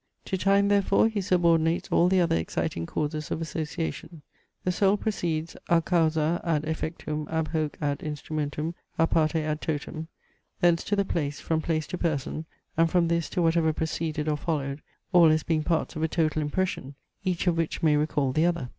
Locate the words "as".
15.27-15.43